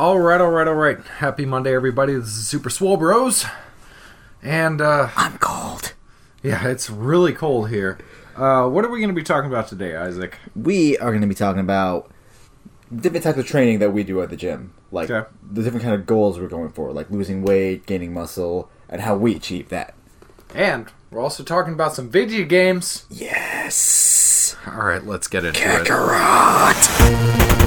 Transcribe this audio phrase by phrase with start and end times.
[0.00, 0.98] All right, all right, all right.
[1.18, 2.14] Happy Monday, everybody.
[2.14, 3.44] This is Super Swole Bros.
[4.42, 5.92] And, uh, I'm cold.
[6.42, 7.98] yeah, it's really cold here.
[8.34, 10.38] Uh, what are we going to be talking about today, Isaac?
[10.56, 12.10] We are going to be talking about
[12.94, 15.28] different types of training that we do at the gym, like Okay.
[15.52, 19.16] the different kind of goals we're going for, like losing weight, gaining muscle, and how
[19.16, 19.92] we achieve that.
[20.54, 23.04] And we're also talking about some video games.
[23.10, 25.86] Yes, All right, let's get into it.
[25.86, 27.59] Kakarot.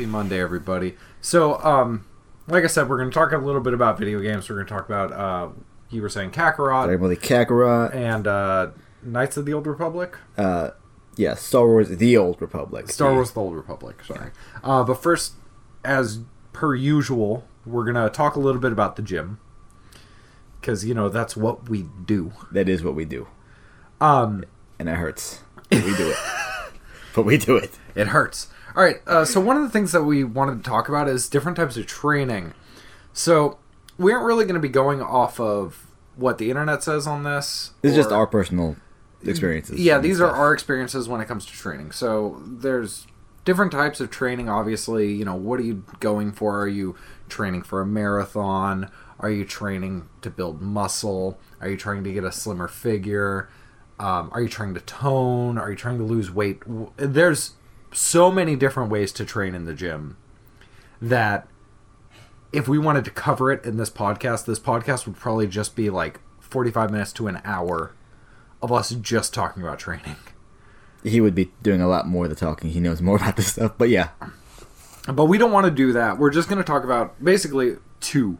[0.00, 0.96] Happy Monday, everybody.
[1.20, 2.06] So, um,
[2.48, 4.48] like I said, we're going to talk a little bit about video games.
[4.48, 5.48] We're going to talk about, uh,
[5.90, 7.94] you were saying Kakarot Emily Kakarot.
[7.94, 8.68] and uh,
[9.02, 10.16] Knights of the Old Republic.
[10.38, 10.70] Uh,
[11.16, 12.88] yeah, Star Wars: The Old Republic.
[12.88, 14.02] Star The- Wars: The Old Republic.
[14.04, 14.30] Sorry.
[14.64, 15.34] Uh, but first,
[15.84, 16.20] as
[16.54, 19.38] per usual, we're gonna talk a little bit about the gym
[20.60, 22.32] because you know that's what we do.
[22.52, 23.26] That is what we do,
[24.00, 24.44] Um,
[24.78, 25.40] and it hurts.
[25.70, 26.16] We do it.
[27.14, 27.76] but we do it.
[27.94, 28.46] it hurts.
[28.76, 28.96] All right.
[29.06, 31.76] Uh, so one of the things that we wanted to talk about is different types
[31.76, 32.54] of training.
[33.12, 33.58] So
[33.98, 37.72] we aren't really going to be going off of what the internet says on this.
[37.82, 38.76] This is just our personal
[39.24, 39.80] experiences.
[39.80, 41.92] Yeah, these are our experiences when it comes to training.
[41.92, 43.06] So there's
[43.44, 44.48] different types of training.
[44.48, 46.60] Obviously, you know, what are you going for?
[46.60, 46.96] Are you
[47.28, 48.90] training for a marathon?
[49.18, 51.38] Are you training to build muscle?
[51.60, 53.48] Are you trying to get a slimmer figure?
[53.98, 55.58] Um, are you trying to tone?
[55.58, 56.62] Are you trying to lose weight?
[56.96, 57.52] There's
[57.92, 60.16] so many different ways to train in the gym
[61.00, 61.48] that
[62.52, 65.90] if we wanted to cover it in this podcast, this podcast would probably just be
[65.90, 67.94] like 45 minutes to an hour
[68.62, 70.16] of us just talking about training.
[71.02, 72.70] He would be doing a lot more of the talking.
[72.70, 73.72] He knows more about this stuff.
[73.78, 74.10] But yeah,
[75.06, 76.18] But we don't want to do that.
[76.18, 78.38] We're just going to talk about basically two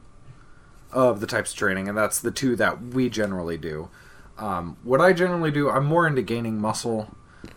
[0.92, 3.88] of the types of training, and that's the two that we generally do.
[4.38, 7.14] Um, what I generally do, I'm more into gaining muscle,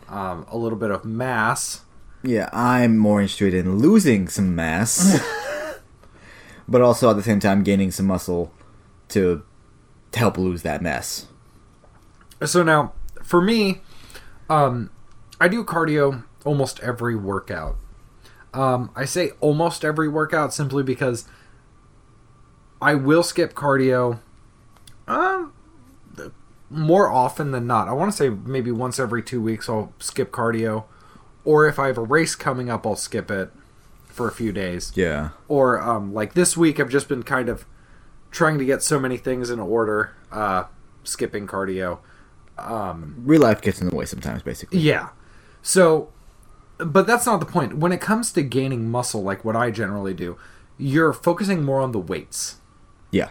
[0.09, 1.81] um, a little bit of mass.
[2.23, 5.19] Yeah, I'm more interested in losing some mass,
[6.67, 8.51] but also at the same time gaining some muscle
[9.09, 9.43] to,
[10.11, 11.27] to help lose that mass.
[12.45, 12.93] So now,
[13.23, 13.81] for me,
[14.49, 14.89] um,
[15.39, 17.77] I do cardio almost every workout.
[18.53, 21.25] Um, I say almost every workout simply because
[22.81, 24.19] I will skip cardio
[26.73, 27.87] more often than not.
[27.87, 30.85] I want to say maybe once every two weeks I'll skip cardio.
[31.45, 33.51] Or if I have a race coming up, I'll skip it
[34.07, 35.29] for a few days Yeah.
[35.47, 37.65] or um, like this week i've just been kind of
[38.29, 40.65] trying to get so many things in order uh,
[41.03, 41.97] skipping cardio
[42.59, 44.77] Um, Real life gets in the way sometimes, basically.
[44.81, 45.09] yeah
[45.63, 46.09] so
[46.77, 50.13] but that's not the point when it comes to gaining muscle like what i generally
[50.13, 50.37] do
[50.77, 52.57] you're focusing more on the weights
[53.09, 53.29] Yeah.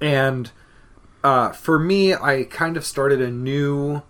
[0.00, 0.50] and
[1.24, 4.02] uh, for me i kind of started a new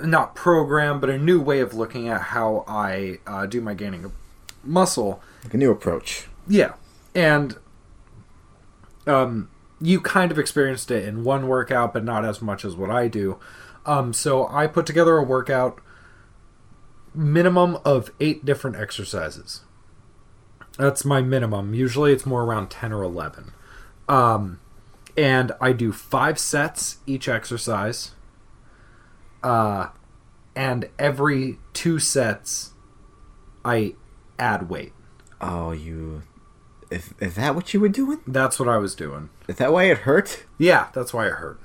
[0.00, 4.04] not program but a new way of looking at how i uh, do my gaining
[4.04, 4.12] of
[4.66, 6.26] muscle Like a new approach.
[6.46, 6.74] Yeah,
[7.14, 7.56] and
[9.06, 9.48] um,
[9.80, 13.08] you kind of experienced it in one workout, but not as much as what I
[13.08, 13.38] do.
[13.86, 15.80] Um, so I put together a workout
[17.14, 19.60] minimum of eight different exercises.
[20.78, 21.74] That's my minimum.
[21.74, 23.52] Usually it's more around ten or eleven.
[24.08, 24.60] Um,
[25.16, 28.12] and I do five sets each exercise.
[29.42, 29.88] Uh,
[30.56, 32.72] and every two sets,
[33.64, 33.94] I
[34.38, 34.92] add weight.
[35.40, 36.22] Oh, you.
[36.90, 38.20] Is, is that what you were doing?
[38.26, 39.30] That's what I was doing.
[39.48, 40.44] Is that why it hurt?
[40.58, 41.60] Yeah, that's why it hurt.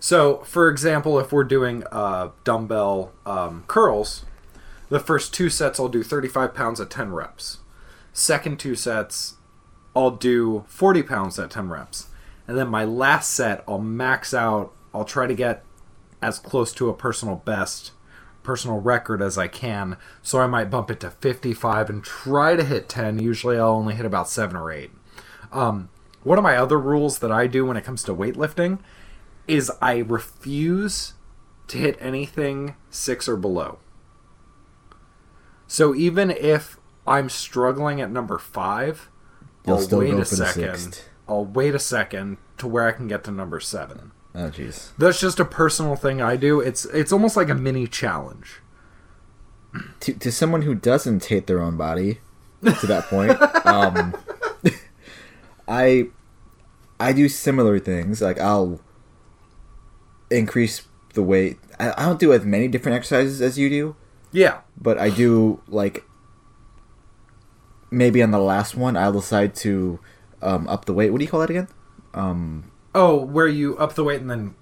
[0.00, 4.24] So, for example, if we're doing uh, dumbbell um, curls,
[4.88, 7.58] the first two sets I'll do 35 pounds at 10 reps.
[8.12, 9.34] Second two sets,
[9.94, 12.07] I'll do 40 pounds at 10 reps.
[12.48, 15.64] And then my last set, I'll max out, I'll try to get
[16.20, 17.92] as close to a personal best,
[18.42, 19.96] personal record as I can.
[20.22, 23.18] So I might bump it to 55 and try to hit 10.
[23.20, 24.90] Usually I'll only hit about 7 or 8.
[25.52, 25.90] Um,
[26.24, 28.78] one of my other rules that I do when it comes to weightlifting
[29.46, 31.14] is I refuse
[31.68, 33.78] to hit anything six or below.
[35.66, 39.08] So even if I'm struggling at number five,
[39.66, 40.78] You'll I'll still wait go a second.
[40.78, 41.08] sixth.
[41.28, 44.12] I'll wait a second to where I can get to number seven.
[44.34, 44.90] Oh, jeez.
[44.98, 46.60] That's just a personal thing I do.
[46.60, 48.60] It's it's almost like a mini challenge.
[50.00, 52.20] To, to someone who doesn't hate their own body,
[52.62, 53.32] to that point,
[53.66, 54.14] um,
[55.68, 56.08] I
[56.98, 58.20] I do similar things.
[58.22, 58.80] Like I'll
[60.30, 60.82] increase
[61.14, 61.58] the weight.
[61.78, 63.96] I, I don't do as many different exercises as you do,
[64.32, 64.60] Yeah.
[64.80, 66.04] but I do like
[67.90, 69.98] maybe on the last one I'll decide to
[70.42, 71.10] um, up the weight.
[71.10, 71.68] What do you call that again?
[72.14, 74.54] Um, Oh, where you up the weight and then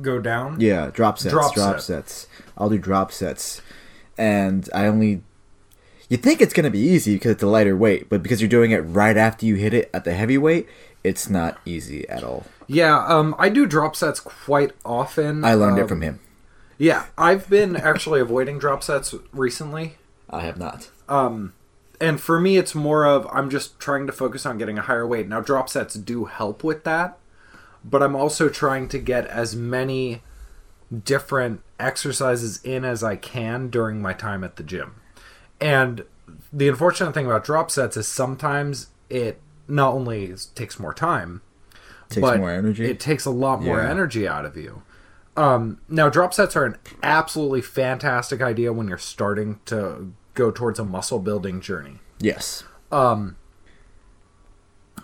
[0.00, 0.60] go down?
[0.60, 1.32] Yeah, drop sets.
[1.32, 1.82] Drop Drop, set.
[1.82, 2.26] sets.
[2.56, 3.60] I'll do drop sets,
[4.16, 5.22] and I only.
[6.08, 8.70] You think it's gonna be easy because it's a lighter weight, but because you're doing
[8.72, 10.68] it right after you hit it at the heavy weight,
[11.04, 12.46] it's not easy at all.
[12.66, 15.44] Yeah, um, I do drop sets quite often.
[15.44, 16.18] I learned Um, it from him.
[16.78, 19.98] Yeah, I've been actually avoiding drop sets recently.
[20.28, 20.90] I have not.
[21.08, 21.52] Um,
[22.00, 25.06] and for me, it's more of I'm just trying to focus on getting a higher
[25.06, 25.28] weight.
[25.28, 27.18] Now, drop sets do help with that,
[27.84, 30.22] but I'm also trying to get as many
[31.04, 34.96] different exercises in as I can during my time at the gym.
[35.60, 36.04] And
[36.52, 41.42] the unfortunate thing about drop sets is sometimes it not only takes more time,
[42.08, 42.86] Takes but more energy.
[42.86, 43.88] It takes a lot more Yeah.
[43.90, 44.82] energy out of you.
[45.36, 50.78] Um, now, drop sets are an absolutely fantastic idea when you're starting to go towards
[50.78, 51.98] a muscle building journey.
[52.20, 52.64] yes.
[52.92, 53.36] Um,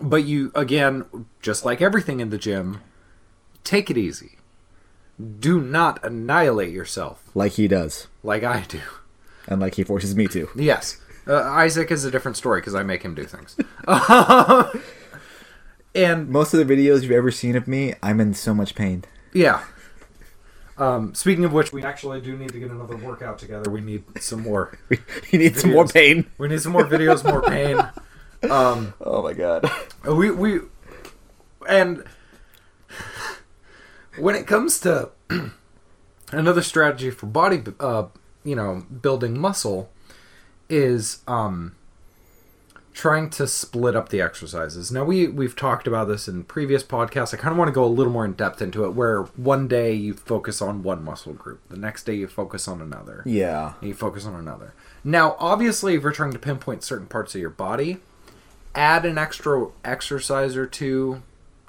[0.01, 1.05] But you, again,
[1.41, 2.81] just like everything in the gym,
[3.65, 4.33] take it easy.
[5.41, 8.81] Do not annihilate yourself Like he does, like I do.
[9.49, 10.49] and like he forces me to.
[10.55, 10.99] Yes.
[11.27, 13.57] Uh, Isaac is a different story because I make him do things.
[15.95, 19.05] and Most of the videos you've ever seen of me, I'm in so much pain.
[19.33, 19.65] Yeah.
[20.79, 23.71] Um, speaking of which, we actually do need to get another workout together.
[23.71, 24.79] We need some more.
[24.89, 24.99] we
[25.33, 26.27] need some more pain.
[26.39, 27.79] We need some more videos, more pain.
[28.51, 29.71] Um, Oh my god.
[30.07, 30.61] we we
[31.69, 32.05] and
[34.19, 35.11] when it comes to
[36.33, 38.07] another strategy for body, uh,
[38.45, 39.91] you know, building muscle
[40.69, 41.75] is um
[42.97, 44.91] trying to split up the exercises.
[44.91, 47.35] Now we we've talked about this in previous podcasts.
[47.35, 49.69] I kind of want to go a little more in depth into it where one
[49.69, 53.23] day you focus on one muscle group, the next day you focus on another.
[53.27, 53.75] Yeah.
[53.81, 54.73] And you focus on another.
[55.05, 57.99] Now, obviously, if you're trying to pinpoint certain parts of your body,
[58.75, 61.23] add an extra exercise or two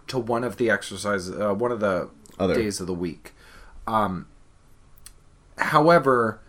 [0.08, 2.10] to one of the exercises, uh, one of the
[2.40, 2.56] Other.
[2.56, 3.34] days of the week.
[3.86, 4.28] Um,
[5.58, 6.40] however,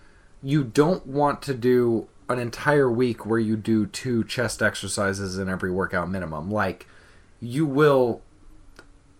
[0.41, 5.49] you don't want to do an entire week where you do two chest exercises in
[5.49, 6.51] every workout minimum.
[6.51, 6.87] Like,
[7.41, 8.21] you will,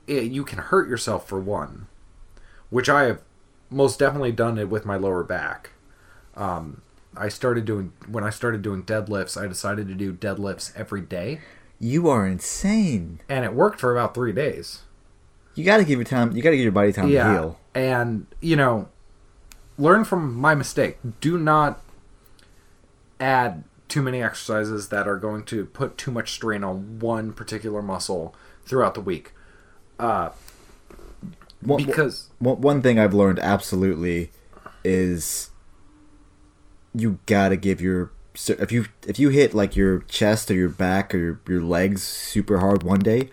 [0.09, 1.87] eh, you can hurt yourself for one,
[2.71, 3.21] which I have
[3.71, 5.71] most definitely done it with my lower back.
[6.37, 6.83] Um,
[7.17, 9.41] I started doing when I started doing deadlifts.
[9.41, 11.41] I decided to do deadlifts every day,
[11.81, 13.21] You are insane.
[13.29, 14.83] and it worked for about three days.
[15.55, 16.33] You gotta give your time.
[16.33, 17.59] You gotta give your body time to heal.
[17.75, 18.89] and you know,
[19.77, 20.99] learn from my mistake.
[21.21, 21.81] Do not
[23.21, 27.81] add too many exercises that are going to put too much strain on one particular
[27.83, 28.35] muscle
[28.67, 29.33] throughout the week.
[29.99, 30.31] Uh,
[31.63, 34.31] One, because one, one thing I've learned absolutely
[34.85, 35.51] is
[36.95, 38.11] you gotta give your
[38.47, 42.03] if you if you hit like your chest or your back or your, your legs
[42.05, 43.31] super hard one day,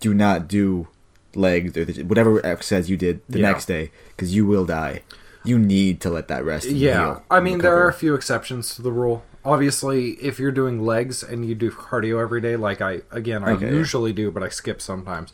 [0.00, 0.88] do not do
[1.34, 3.50] legs or the, whatever exercise you did the Yeah.
[3.52, 5.02] next day because you will die.
[5.44, 6.68] You need to let that rest.
[6.68, 9.24] Yeah, heal I mean there are a few exceptions to the rule.
[9.44, 13.52] Obviously, if you're doing legs and you do cardio every day, like I again I
[13.52, 15.32] Okay, usually do, but I skip sometimes.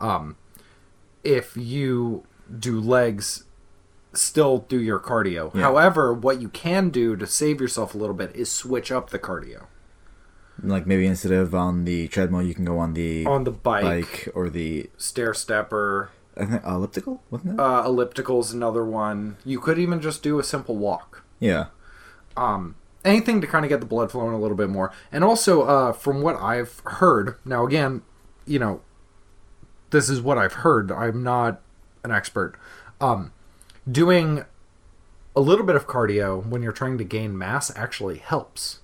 [0.00, 0.36] Um,
[1.22, 2.24] if you
[2.58, 3.44] do legs,
[4.12, 5.54] still do your cardio.
[5.54, 5.62] Yeah.
[5.62, 9.18] However, what you can do to save yourself a little bit is switch up the
[9.18, 9.66] cardio
[10.62, 13.82] like maybe instead of on the treadmill, you can go on the on the bike,
[13.82, 17.60] bike or the stair stepper, I think elliptical, wasn't it?
[17.60, 19.36] uh, elliptical's another one.
[19.44, 21.24] You could even just do a simple walk.
[21.40, 21.66] yeah.
[22.36, 24.92] um, anything to kind of get the blood flowing a little bit more.
[25.10, 28.02] And also, uh, from what I've heard, now again,
[28.46, 28.80] you know,
[29.90, 30.90] this is what I've heard.
[30.90, 31.60] I'm not
[32.04, 32.54] an expert.
[33.00, 33.32] Um,
[33.90, 34.44] doing
[35.36, 38.80] a little bit of cardio when you're trying to gain mass actually helps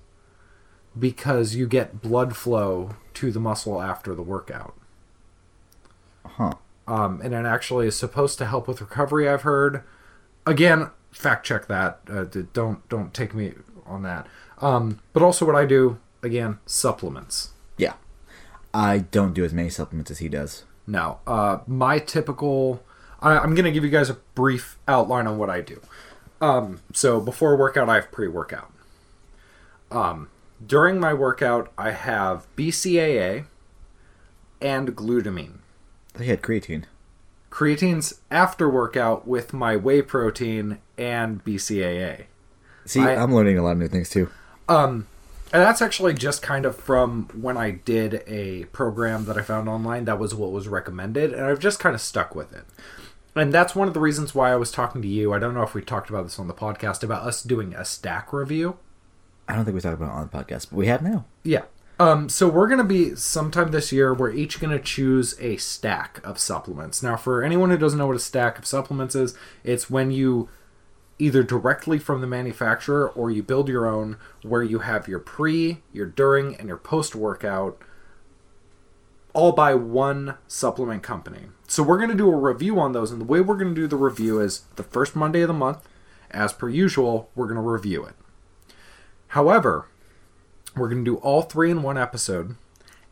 [0.97, 4.75] because you get blood flow to the muscle after the workout.
[6.25, 6.53] Huh.
[6.89, 9.29] Um, and it actually is supposed to help with recovery.
[9.29, 9.83] I've heard.
[10.47, 11.99] Again, fact check that.
[12.09, 13.53] Uh, don't don't take me
[13.85, 14.25] on that.
[14.57, 17.51] Um, but also, what I do again, supplements.
[17.77, 17.93] Yeah.
[18.73, 20.63] I don't do as many supplements as he does.
[20.87, 22.83] Now, uh, my typical.
[23.21, 25.81] I, I'm going to give you guys a brief outline on what I do.
[26.41, 28.71] Um, so before workout, I have pre-workout.
[29.91, 30.29] Um,
[30.65, 33.45] during my workout, I have BCAA
[34.61, 35.58] and glutamine.
[36.19, 36.83] He had creatine.
[37.49, 42.25] Creatine's after workout with my whey protein and BCAA.
[42.85, 44.29] See, I, am learning a lot of new things too.
[44.67, 45.07] Um,
[45.51, 49.67] and that's actually just kind of from when I did a program that I found
[49.67, 50.05] online.
[50.05, 52.65] That was what was recommended, and I've just kind of stuck with it.
[53.35, 55.33] And that's one of the reasons why I was talking to you.
[55.33, 57.85] I don't know if we talked about this on the podcast about us doing a
[57.85, 58.77] stack review.
[59.47, 61.25] I don't think we talked about it on the podcast, but we have now.
[61.43, 61.63] Yeah.
[61.99, 64.13] Um, so we're gonna be sometime this year.
[64.13, 67.03] We're each gonna choose a stack of supplements.
[67.03, 70.47] Now, for anyone who doesn't know what a stack of supplements is, it's when you
[71.19, 75.81] either directly from the manufacturer or you build your own, where you have your pre,
[75.91, 77.77] your during, and your post workout
[79.33, 81.47] all by one supplement company.
[81.67, 83.81] So we're going to do a review on those, and the way we're going to
[83.81, 85.87] do the review is the first Monday of the month,
[86.31, 88.15] as per usual, we're going to review it.
[89.27, 89.87] However,
[90.75, 92.55] we're going to do all three in one episode,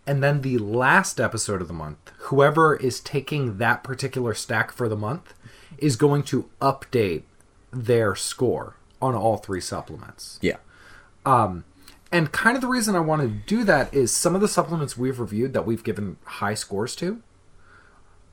[0.05, 4.87] and then the last episode of the month, whoever is taking that particular stack for
[4.87, 5.33] the month
[5.77, 7.23] is going to update
[7.71, 10.39] their score on all three supplements.
[10.41, 10.57] Yeah.
[11.25, 11.65] Um,
[12.11, 14.97] and kind of the reason I want to do that is some of the supplements
[14.97, 17.21] we've reviewed that we've given high scores to.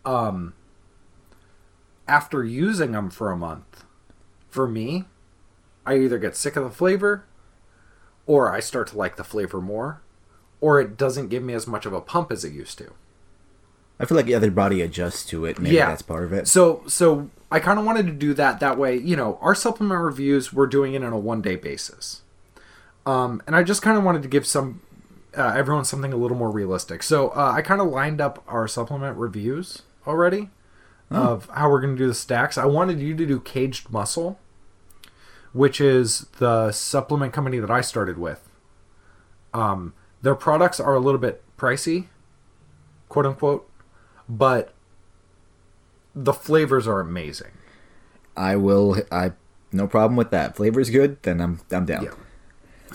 [0.04, 0.54] Um,
[2.06, 3.84] after using them for a month,
[4.48, 5.06] for me,
[5.84, 7.24] I either get sick of the flavor,
[8.26, 10.00] or I start to like the flavor more,
[10.60, 12.92] or it doesn't give me as much of a pump as it used to.
[14.00, 15.58] I feel like the other body adjusts to it.
[15.60, 15.86] Maybe Yeah.
[15.86, 16.48] that's part of it.
[16.48, 18.58] So, so I kind of wanted to do that.
[18.60, 22.22] That way, you know, our supplement reviews we're doing it on a one day basis,
[23.06, 24.80] um, and I just kind of wanted to give some
[25.36, 27.02] uh, everyone something a little more realistic.
[27.02, 30.50] So uh, I kind of lined up our supplement reviews already
[31.10, 32.58] of how we're going to do the stacks.
[32.58, 34.38] I wanted you to do Kaged Muscle,
[35.54, 38.46] which is the supplement company that I started with.
[39.54, 42.08] Um, their products are a little bit pricey,
[43.08, 43.66] quote unquote,
[44.28, 44.74] but
[46.14, 47.52] the flavors are amazing.
[48.36, 48.96] I will.
[49.10, 49.32] I
[49.72, 50.56] no problem with that.
[50.56, 51.22] Flavor's good.
[51.22, 52.04] Then I'm I'm down.
[52.04, 52.10] Yeah.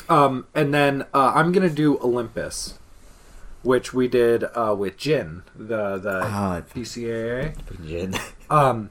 [0.10, 2.78] Um, and then uh, I'm gonna do Olympus,
[3.63, 6.62] which we did uh, with Jin, the the Ah.
[6.74, 7.56] BCAA.
[7.88, 8.16] Jin.
[8.51, 8.89] Um,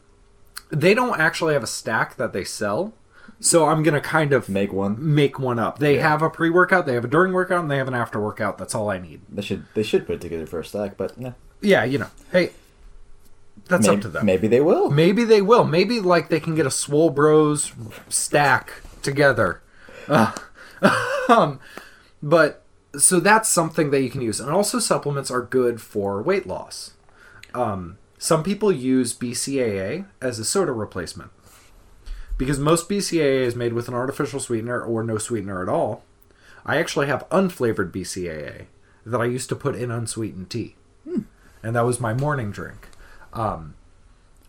[0.70, 2.92] they don't actually have a stack that they sell,
[3.40, 4.96] so I'm gonna kind of Make one.
[4.98, 5.78] make one up.
[5.78, 8.20] They have a pre workout, they have a during workout, and they have an after
[8.20, 8.58] workout.
[8.58, 9.20] That's all I need.
[9.28, 11.34] They should they should put it together for a stack, but no.
[11.60, 12.50] Yeah, you know, hey,
[13.66, 14.26] that's maybe, up to them.
[14.26, 14.90] Maybe they will.
[14.90, 15.64] Maybe they will.
[15.64, 17.72] Maybe like they can get a Swole Bros
[18.08, 19.62] stack together.
[20.08, 20.32] Uh,
[21.28, 21.60] um,
[22.22, 22.64] but
[22.96, 26.94] so that's something that you can use, and also supplements are good for weight loss.
[27.54, 31.30] Um, some people use BCAA as a soda replacement
[32.38, 36.04] because most BCAA is made with an artificial sweetener or no sweetener at all.
[36.64, 38.66] I actually have unflavored BCAA
[39.04, 40.76] that I used to put in unsweetened tea,
[41.62, 42.88] and that was my morning drink.
[43.32, 43.74] Um,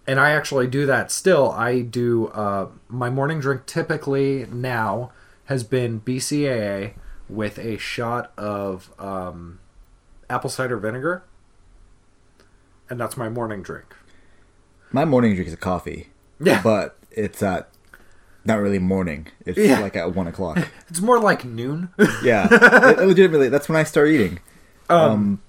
[0.08, 1.51] and I actually do that still.
[1.51, 5.12] I do uh, my morning drink typically now
[5.46, 6.93] has been BCAA
[7.27, 9.60] with a shot of um,
[10.29, 11.24] apple cider vinegar,
[12.89, 13.96] and that's my morning drink.
[14.91, 17.69] My morning drink is a coffee, Yeah, but it's at
[18.46, 19.27] not really morning.
[19.46, 19.79] It's Yeah.
[19.79, 20.58] like at one o'clock.
[20.89, 21.89] it's more like noon.
[22.24, 24.39] yeah, it, legitimately, that's when I start eating.
[24.89, 25.41] Um,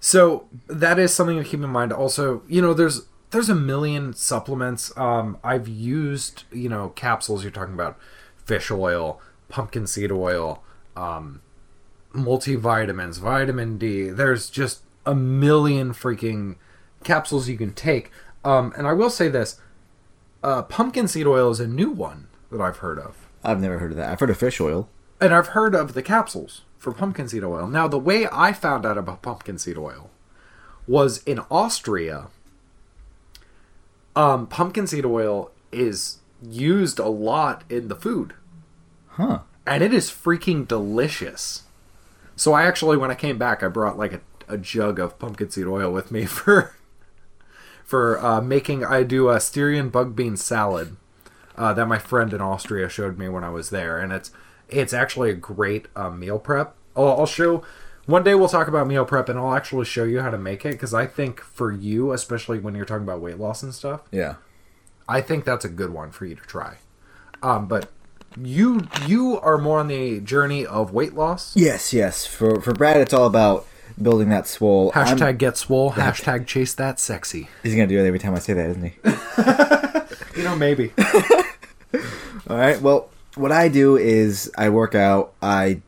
[0.00, 1.92] So that is something to keep in mind.
[1.92, 4.92] Also, you know, there's there's a million supplements.
[4.96, 7.42] Um, I've used you know capsules.
[7.44, 7.98] You're talking about
[8.36, 10.62] fish oil, pumpkin seed oil,
[10.96, 11.42] um,
[12.14, 14.08] multivitamins, vitamin D.
[14.10, 16.56] There's just a million freaking
[17.04, 18.10] capsules you can take.
[18.44, 19.60] Um, and I will say this:
[20.42, 23.28] uh, pumpkin seed oil is a new one that I've heard of.
[23.44, 24.10] I've never heard of that.
[24.10, 24.88] I've heard of fish oil.
[25.20, 27.66] And I've heard of the capsules for pumpkin seed oil.
[27.66, 30.10] Now, the way I found out about pumpkin seed oil
[30.86, 32.28] was in Austria.
[34.16, 38.32] Um, pumpkin seed oil is used a lot in the food,
[39.10, 39.40] Huh.
[39.66, 41.62] and it is freaking delicious.
[42.34, 45.50] So I actually, when I came back, I brought like a, a jug of pumpkin
[45.50, 46.74] seed oil with me for
[47.90, 48.84] for uh, making.
[48.84, 50.96] I do a Styrian bug bean salad
[51.56, 54.30] uh, that my friend in Austria showed me when I was there, and it's
[54.68, 56.76] it's actually a great uh, meal prep.
[56.96, 57.64] I'll, I'll show
[58.06, 60.64] one day we'll talk about meal prep, and I'll actually show you how to make
[60.64, 64.02] it because I think for you, especially when you're talking about weight loss and stuff,
[64.12, 64.36] Yeah.
[65.08, 66.76] I think that's a good one for you to try.
[67.42, 67.90] Um, but
[68.40, 71.56] you you are more on the journey of weight loss.
[71.56, 72.26] Yes, yes.
[72.26, 73.66] For for Brad, it's all about
[74.00, 74.92] building that swole.
[74.94, 75.92] I'm- Hashtag get swole.
[75.92, 77.48] Hashtag chase that sexy.
[77.62, 78.94] he's gonna do it every time I say that, isn't he?
[80.36, 80.92] You know, maybe.
[82.48, 82.80] All right.
[82.80, 85.34] Well, what I do is I work out.
[85.42, 85.82] I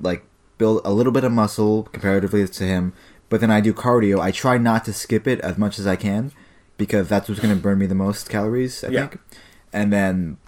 [0.00, 0.24] like
[0.58, 2.92] build a little bit of muscle comparatively to him,
[3.28, 4.20] but then I do cardio.
[4.20, 6.32] I try not to skip it as much as I can
[6.76, 8.82] because that's what's going to burn me the most calories.
[8.82, 9.06] I Yeah.
[9.08, 9.20] think.
[9.72, 10.38] And then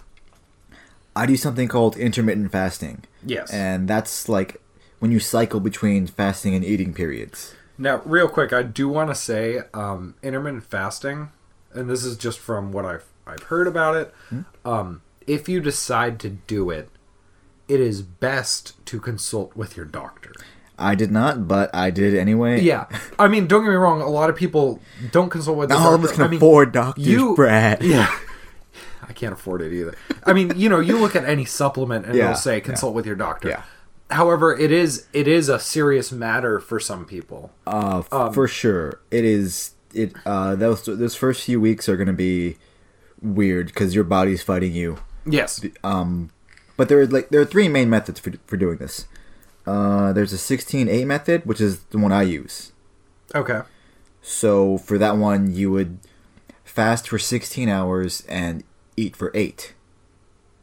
[1.15, 3.51] I do something called intermittent fasting, yes.
[3.51, 4.61] and that's like
[5.05, 7.53] when you cycle between fasting and eating periods.
[7.77, 11.29] Now, real quick, I do want to say um, intermittent fasting,
[11.75, 14.13] and this is just from what I've I've heard about it.
[14.65, 16.89] Um, if you decide to do it,
[17.67, 20.31] it is best to consult with your doctor.
[20.79, 22.61] I did not, but I did anyway.
[22.61, 22.87] Yeah,
[23.19, 24.01] I mean, don't get me wrong.
[24.01, 24.79] A lot of people
[25.11, 25.69] don't consult with.
[25.69, 27.83] Not all of us can I mean, afford doctors, you- Brad.
[27.83, 28.09] Yeah,
[29.07, 29.93] I can't afford it either.
[30.23, 33.05] I mean, you know, you look at any supplement and Yeah, it'll say consult with
[33.05, 33.49] your doctor.
[33.49, 33.61] Yeah.
[34.11, 37.51] However, it is it is a serious matter for some people.
[37.65, 39.71] Uh, f- Um, for sure, it is.
[39.93, 42.57] It uh, those those first few weeks are gonna be
[43.21, 44.97] weird because your body's fighting you.
[45.25, 45.59] Yes.
[45.83, 46.29] Um,
[46.77, 49.07] but there are like there are three main methods for for doing this.
[49.65, 52.71] Uh, there's a 16-8 method, which is the one I use.
[53.33, 53.61] Okay.
[54.21, 55.97] So for that one, you would
[56.63, 58.63] fast for 16 hours and
[58.95, 59.73] eat for eight.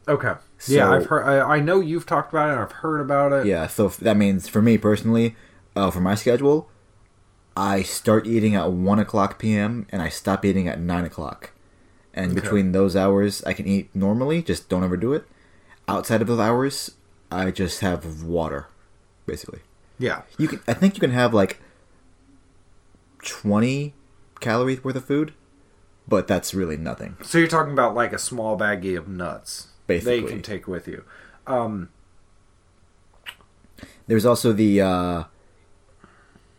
[0.07, 0.35] Okay.
[0.67, 1.23] Yeah, I've heard.
[1.23, 2.61] I, I know you've talked about it.
[2.61, 3.45] I've heard about it.
[3.45, 5.35] Yeah, so f- that means for me personally,
[5.75, 6.69] uh, for my schedule,
[7.55, 9.85] I start eating at one o'clock p.m.
[9.89, 11.51] and I stop eating at nine o'clock.
[12.13, 12.41] And Okay.
[12.41, 14.43] between those hours, I can eat normally.
[14.43, 15.25] Just don't overdo it.
[15.87, 16.91] Outside of those hours,
[17.31, 18.67] I just have water,
[19.25, 19.59] basically.
[19.97, 20.21] Yeah.
[20.37, 20.61] You can.
[20.67, 21.59] I think you can have like
[23.23, 23.93] twenty
[24.39, 25.33] calories worth of food,
[26.07, 27.17] but that's really nothing.
[27.23, 29.67] So you're talking about like a small baggie of nuts.
[29.99, 31.03] They can take with you.
[31.47, 31.89] Um.
[34.07, 35.23] There's also the uh,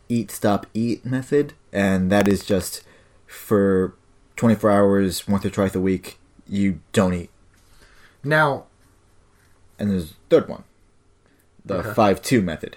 [0.08, 2.82] eat, stop, eat method, and that is just
[3.26, 3.94] for
[4.36, 7.30] 24 hours, once or twice a week, you don't eat.
[8.22, 8.64] Now,
[9.78, 10.64] And there's a third one,
[11.64, 11.92] the Okay.
[11.92, 12.76] 5 2 method.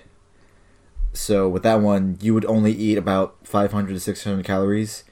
[1.13, 5.03] So with that one, you would only eat about 500 to 600 calories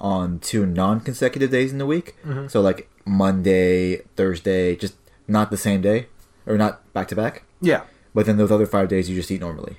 [0.00, 2.16] on two non consecutive days in the week.
[2.24, 2.50] Mhm.
[2.50, 4.94] So like Monday, Thursday, just
[5.26, 6.08] not the same day,
[6.46, 7.44] or not back to back.
[7.60, 7.82] yeah.
[8.14, 9.76] But then those other five days, you just eat normally.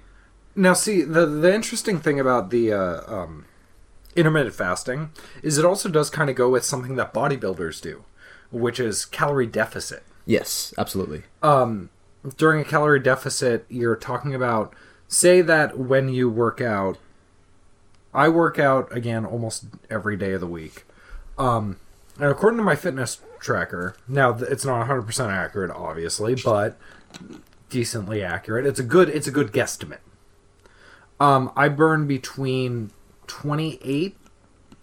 [0.56, 3.46] Now, see the the interesting thing about the uh, um,
[4.16, 5.10] intermittent fasting
[5.42, 8.04] is it also does kind of go with something that bodybuilders do,
[8.52, 10.04] which is calorie deficit.
[10.26, 11.24] Yes, absolutely.
[11.42, 11.90] um,
[12.38, 14.74] during a calorie deficit, you're talking about,
[15.08, 16.98] say that when you work out,
[18.14, 20.86] I work out again almost every day of the week.
[21.38, 21.78] Um,
[22.20, 26.78] and according to my fitness tracker, now it's not 100% accurate, obviously, but
[27.70, 28.66] decently accurate.
[28.66, 30.00] It's a good, it's a good guesstimate.
[31.20, 32.92] Um, I burn between
[33.28, 34.18] 28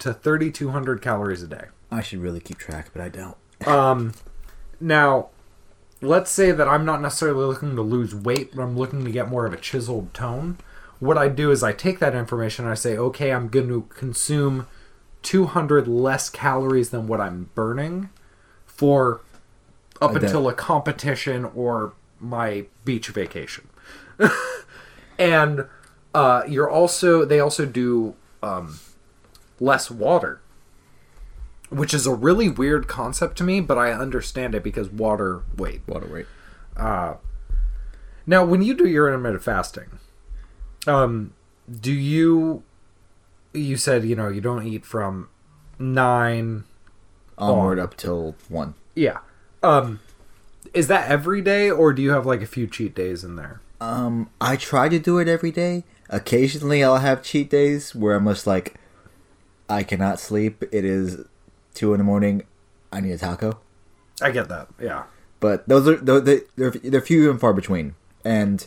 [0.01, 1.67] to 3,200 calories a day.
[1.91, 3.37] I should really keep track, but I don't.
[3.67, 4.13] Um,
[4.81, 5.31] now,
[6.01, 9.29] let's say that I'm not necessarily looking to lose weight, but I'm looking to get
[9.29, 10.59] more of a chiseled tone.
[10.99, 13.83] What I do is I take that information and I say, okay, I'm going to
[13.91, 14.67] consume
[15.25, 18.11] 200 less calories than what I'm burning
[18.65, 19.21] for
[20.01, 20.23] up that.
[20.23, 23.69] until a competition or my beach vacation.
[25.19, 25.67] and
[26.15, 28.79] uh, you're also they also do um,
[29.59, 30.41] less water
[31.71, 35.83] which is a really weird concept to me, but I understand it because water weight.
[35.87, 36.27] Water weight.
[36.77, 37.15] Uh,
[38.27, 39.99] now, when you do your intermittent fasting,
[40.87, 41.35] um,
[41.81, 42.63] do you?
[43.55, 45.29] You said you know you don't eat from
[45.79, 46.65] nine.
[47.39, 47.85] Onward Oh.
[47.85, 48.75] up till one.
[48.95, 49.19] Yeah.
[49.63, 50.01] Um,
[50.73, 53.61] is that every day, or do you have like a few cheat days in there?
[53.81, 55.85] Um, I try to do it every day.
[56.11, 58.75] Occasionally, I'll have cheat days where I'm just like,
[59.69, 60.63] I cannot sleep.
[60.71, 61.25] It is
[61.75, 62.43] two in the morning.
[62.93, 63.59] I need a taco.
[64.23, 64.69] I get that.
[64.81, 65.05] Yeah.
[65.41, 67.95] But those are those, they- they're they're few and far between.
[68.25, 68.65] And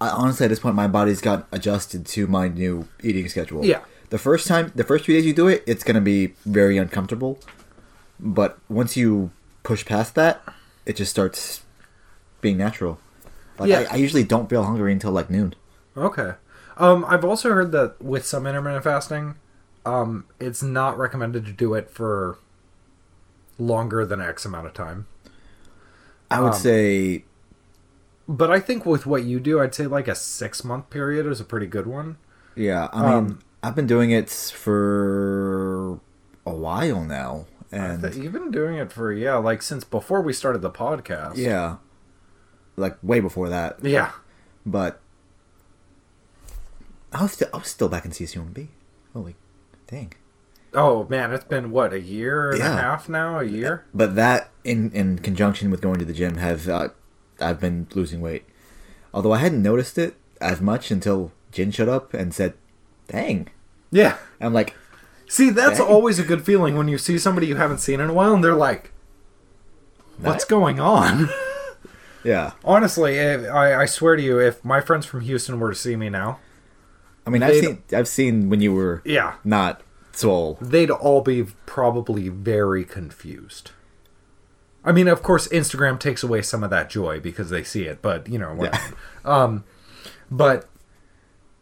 [0.00, 3.64] I honestly, at this point, my body's got adjusted to my new eating schedule.
[3.64, 3.80] Yeah.
[4.12, 7.38] The first time, the first few days you do it, it's gonna be very uncomfortable.
[8.20, 9.30] But once you
[9.62, 10.42] push past that,
[10.84, 11.62] it just starts
[12.42, 13.00] being natural.
[13.58, 13.86] Like Yeah.
[13.90, 15.54] I, I usually don't feel hungry until like noon.
[15.96, 16.34] Okay.
[16.76, 19.36] Um, I've also heard that with some intermittent fasting,
[19.86, 22.38] um, it's not recommended to do it for
[23.58, 25.06] longer than X amount of time.
[26.30, 27.24] I would Um, say
[28.28, 31.40] But I think with what you do, I'd say like a six month period is
[31.40, 32.16] a pretty good one.
[32.54, 36.00] Yeah, I mean, Um, I've been doing it for
[36.44, 40.32] a while now, and Th- You've been doing it for yeah, like since before we
[40.32, 41.36] started the podcast.
[41.36, 41.76] yeah,
[42.76, 43.78] like way before that.
[43.84, 44.12] Yeah.
[44.66, 45.00] But
[47.12, 48.68] I was still, I was still back in CCMB.
[49.12, 49.36] Holy,
[49.86, 50.12] dang!
[50.74, 52.78] Oh man, it's been what a year and Yeah.
[52.78, 53.38] a half now.
[53.38, 53.84] A year.
[53.92, 56.88] But that, in in conjunction with going to the gym, have uh,
[57.40, 58.44] I've been losing weight.
[59.14, 62.54] Although I hadn't noticed it as much until Jin showed up and said,
[63.12, 63.48] "Dang!"
[63.90, 64.16] Yeah.
[64.40, 64.74] I'm like,
[65.32, 65.88] See, that's Dang.
[65.88, 68.44] always a good feeling when you see somebody you haven't seen in a while, and
[68.44, 68.92] they're like,
[70.18, 70.48] "What's What?
[70.50, 71.30] going on?"
[72.24, 72.52] yeah.
[72.64, 75.96] Honestly, if, I, I swear to you, if my friends from Houston were to see
[75.96, 76.38] me now,
[77.26, 79.80] I mean, I've seen I've seen when you were yeah, not
[80.12, 80.58] swole.
[80.60, 83.70] they'd all be probably very confused.
[84.84, 88.02] I mean, of course, Instagram takes away some of that joy because they see it,
[88.02, 88.96] but you know, whatever.
[89.24, 89.64] um,
[90.30, 90.68] but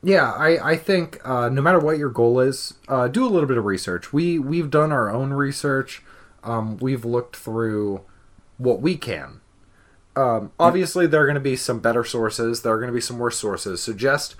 [0.02, 3.48] yeah, I I think uh, no matter what your goal is, uh, do a little
[3.48, 4.12] bit of research.
[4.12, 6.02] We we've done our own research.
[6.42, 8.00] Um, we've looked through
[8.56, 9.40] what we can.
[10.16, 12.62] Um, obviously, there are going to be some better sources.
[12.62, 13.82] There are going to be some worse sources.
[13.82, 14.36] So just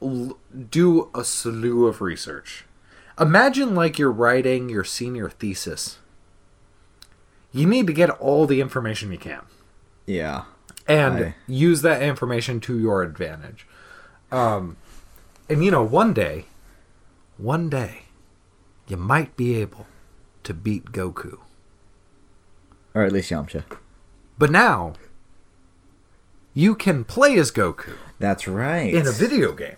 [0.00, 0.38] l-
[0.70, 2.64] do a slew of research.
[3.18, 5.98] Imagine like you're writing your senior thesis.
[7.52, 9.42] You need to get all the information you can
[10.06, 10.44] Yeah.
[10.86, 13.66] And use that information to your advantage.
[14.32, 14.76] Um,
[15.48, 16.46] and you know, one day,
[17.36, 18.02] one day,
[18.88, 19.86] you might be able
[20.44, 21.38] to beat Goku.
[22.94, 23.64] Or at least Yamcha.
[24.38, 24.94] But now,
[26.54, 28.92] you can play as Goku That's right.
[28.92, 29.76] in a video game.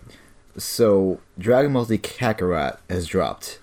[0.57, 3.59] So Dragon Ball Z Kakarot has dropped.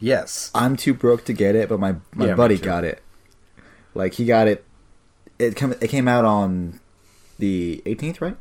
[0.00, 0.50] Yes.
[0.54, 3.02] I'm too broke to get it, but my my Yeah, buddy got it.
[3.94, 4.64] Like he got it.
[5.38, 6.80] It come it came out on
[7.38, 8.36] the 18th, right?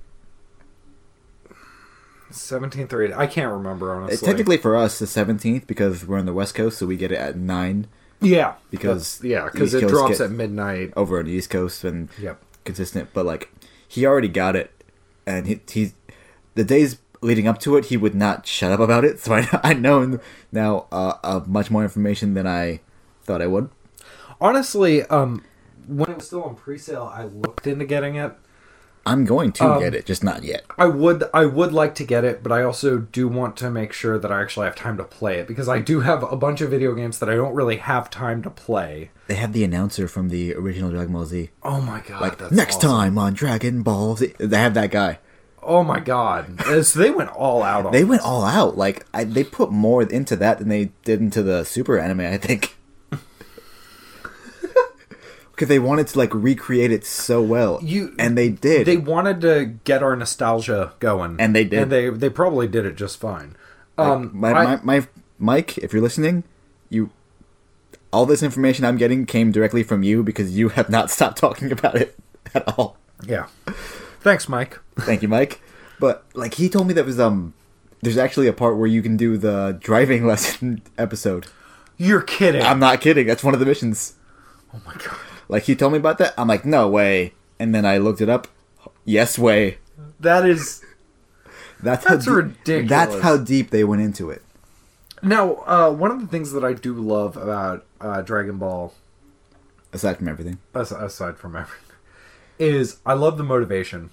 [2.32, 3.18] 17th or 18th.
[3.18, 4.16] I can't remember, honestly.
[4.16, 7.12] It's technically for us the 17th because we're on the West Coast, so we get
[7.12, 7.88] it at nine
[8.22, 8.56] yeah.
[8.70, 10.92] because yeah, because it Coast drops at midnight.
[10.96, 12.42] over on the East Coast and Yep.
[12.66, 13.10] consistent.
[13.14, 13.50] But like
[13.88, 14.72] he already got it,
[15.26, 15.94] and he he's
[16.56, 19.20] the days leading up to it, he would not shut up about it.
[19.28, 20.20] So I I know
[20.52, 22.82] now uh, uh, much more information than I
[23.24, 23.70] thought I would.
[24.40, 25.44] Honestly, um,
[25.88, 28.34] when it was still on pre-sale, I looked into getting it.
[29.06, 30.66] I'm going to Um, get it, just not yet.
[30.78, 33.94] I would I would like to get it, but I also do want to make
[33.94, 36.60] sure that I actually have time to play it because I do have a bunch
[36.60, 39.12] of video games that I don't really have time to play.
[39.28, 41.52] They had the announcer from the original Dragon Ball Z.
[41.64, 42.22] Oh my god!
[42.22, 42.90] Like next awesome.
[42.90, 45.20] time on Dragon Ball Z, they have that guy.
[45.64, 46.62] Oh my god!
[46.84, 47.94] So they went all out on.
[47.94, 48.10] They this.
[48.10, 48.78] went all out.
[48.78, 52.20] Like I, they put more into that than they did into the Super anime.
[52.22, 52.76] I think.
[55.58, 58.86] Because they wanted to like recreate it so well, You- and they did.
[58.86, 61.80] They wanted to get our nostalgia going, And they did.
[61.82, 63.56] And they they probably did it just fine.
[63.98, 65.08] Um, my, I- my, my
[65.40, 66.44] Mike, if you're listening,
[66.90, 67.10] you
[68.14, 71.72] all this information I'm getting came directly from you because you have not stopped talking
[71.72, 72.16] about it
[72.54, 72.96] at all.
[73.26, 73.48] yeah.
[74.22, 74.80] Thanks, Mike.
[75.00, 75.60] Thank you, Mike.
[76.00, 77.56] But like he told me that was um
[78.04, 81.48] there's actually a part where you can do the driving lesson episode.
[81.98, 82.62] You're kidding.
[82.62, 83.26] I'm not kidding.
[83.26, 84.14] That's one of the missions.
[84.72, 85.18] oh my god!
[85.50, 86.34] Like he told me about that.
[86.38, 87.34] I'm like, no way.
[87.60, 88.48] And then I looked it up.
[89.06, 89.78] Yes way.
[90.20, 90.84] That is
[91.82, 92.90] That's, That's how deep- ridiculous.
[92.90, 94.42] That's how deep they went into it.
[95.24, 98.94] now uh, one of the things that I do love about uh, Dragon Ball
[99.94, 101.96] Aside from everything, as- aside from everything,
[102.60, 104.10] is I love the motivation.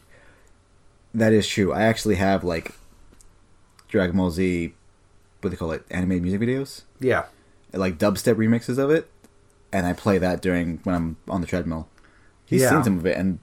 [1.13, 1.73] that is true.
[1.73, 2.73] I actually have like
[3.89, 4.73] Dragon Ball Z,
[5.41, 7.25] what do they call it, animated music videos, Yeah,
[7.73, 9.11] like dubstep remixes of it,
[9.75, 11.89] and I play that during when I'm on the treadmill.
[12.47, 12.71] He's Yeah.
[12.71, 13.39] seen some of it, and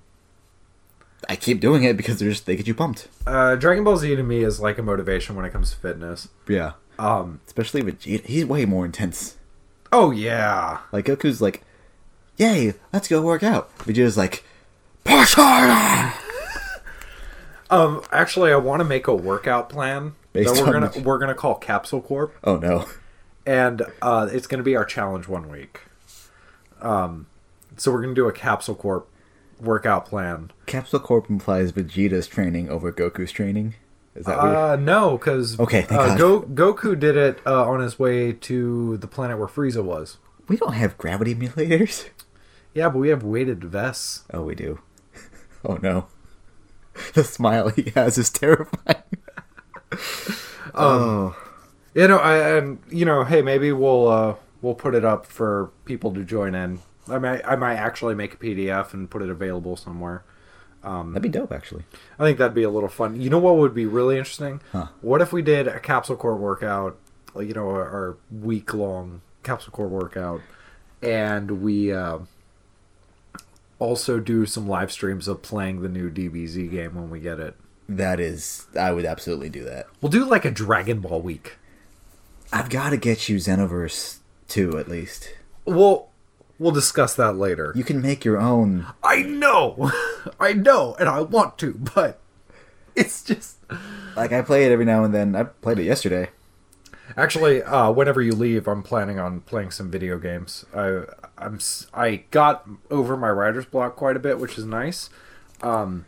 [1.29, 3.07] I keep doing it because they're just they get you pumped.
[3.27, 6.29] uh, Dragon Ball Z to me is like a motivation when it comes to fitness.
[6.47, 8.25] Yeah, Um, especially Vegeta.
[8.25, 9.37] He's way more intense.
[9.91, 11.63] oh yeah, Like Goku's like,
[12.37, 14.43] "Yay, let's go work out." Vegeta's like,
[15.03, 16.13] "Push harder."
[17.69, 21.35] um, actually, I want to make a workout plan Based that we're gonna we're gonna
[21.35, 22.85] call Capsule Corp, Oh no.
[23.45, 25.81] and uh, it's gonna be our challenge one week.
[26.81, 27.27] Um,
[27.77, 29.07] so we're gonna do a Capsule Corp
[29.59, 30.51] workout plan.
[30.65, 33.75] Capsule Corp implies Vegeta's training over Goku's training.
[34.15, 34.55] Is that weird?
[34.55, 39.07] Uh, no, because Okay, uh, Go- Goku did it uh, on his way to the
[39.07, 40.17] planet where Frieza was.
[40.49, 42.09] We don't have gravity emulators.
[42.73, 44.23] Yeah, but we have weighted vests.
[44.33, 44.79] Oh, we do.
[45.63, 46.07] Oh no.
[47.13, 49.03] The smile he has is terrifying.
[50.73, 51.35] oh,
[51.93, 55.71] You know, I, and you know, hey, maybe we'll uh, we'll put it up for
[55.85, 56.79] people to join in.
[57.07, 60.23] I might I might actually make a PDF and put it available somewhere.
[60.83, 61.83] that'd be dope, actually.
[62.19, 63.19] I think that'd be a little fun.
[63.19, 64.61] You know what would be really interesting?
[64.71, 64.87] Huh.
[65.01, 66.97] What if we did a Capsule Corp workout,
[67.35, 70.41] you know, our, our week long Capsule Corp workout,
[71.01, 72.19] and we uh,
[73.79, 77.55] also do some live streams of playing the new DBZ game when we get it.
[77.89, 79.87] That is, I would absolutely do that.
[79.99, 81.57] We'll do like a Dragon Ball week.
[82.53, 84.19] I've got to get you Xenoverse
[84.51, 85.33] 2 at least.
[85.65, 86.09] We'll
[86.59, 87.71] we'll discuss that later.
[87.75, 88.85] You can make your own.
[89.03, 89.91] I know,
[90.39, 92.19] I know, and I want to, but
[92.95, 93.57] it's just
[94.15, 95.35] Like, I play it every now and then.
[95.35, 96.29] I played it yesterday.
[97.15, 97.63] actually.
[97.63, 100.65] Uh, whenever you leave, I'm planning on playing some video games.
[100.75, 101.03] I
[101.37, 101.59] I'm
[101.93, 105.09] I got over my writer's block quite a bit, which is nice.
[105.61, 106.05] Um,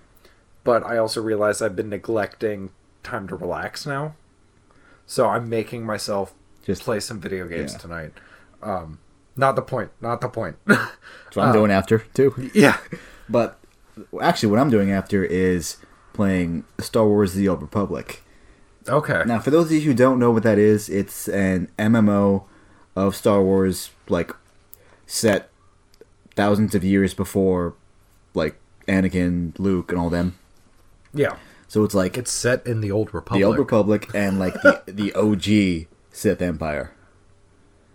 [0.63, 2.69] but I also realize I've been neglecting
[3.03, 4.15] time to relax now,
[5.05, 6.33] so I'm making myself
[6.65, 7.77] Just- play some video games yeah.
[7.79, 8.13] tonight.
[8.63, 8.99] Um,
[9.35, 9.91] not the point.
[10.01, 10.55] Not the point.
[10.65, 12.51] That's what I'm doing after, too.
[12.53, 12.77] yeah.
[13.29, 13.59] But
[14.21, 15.77] actually, what I'm doing after is
[16.13, 18.21] playing Star Wars: The Old Republic.
[18.87, 19.23] Okay.
[19.25, 22.43] Now, for those of you who don't know what that is, it's an MMO
[22.95, 24.31] of Star Wars, like
[25.07, 25.49] set
[26.35, 27.75] thousands of years before,
[28.33, 28.55] like
[28.87, 30.37] Anakin, Luke, and all them.
[31.13, 31.37] yeah.
[31.67, 33.39] So it's like It's set in the old Republic.
[33.41, 36.93] the Old Republic and like the the OG Sith Empire.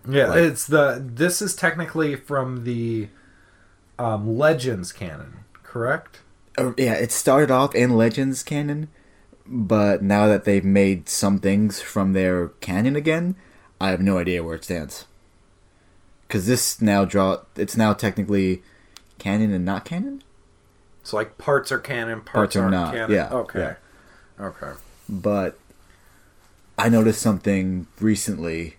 [0.08, 1.02] Yeah, Like- it's the.
[1.04, 3.08] This is technically from the
[3.98, 6.20] um, Legends canon, correct?
[6.56, 8.88] Uh, yeah, it started off in Legends canon,
[9.46, 13.36] but now that they've made some things from their canon again,
[13.80, 15.04] I have no idea where it stands.
[16.26, 18.62] Because this now draw, it's now technically
[19.18, 20.22] canon and not canon.
[21.02, 23.10] So like parts are canon, parts, Parts are aren't canon.
[23.10, 23.74] yeah, Okay.
[24.40, 24.72] Okay.
[25.08, 25.58] But
[26.78, 28.76] I noticed something recently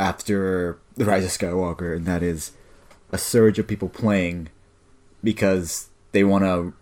[0.00, 2.52] after the Rise of Skywalker, and that is
[3.12, 4.48] a surge of people playing
[5.22, 6.72] because they want to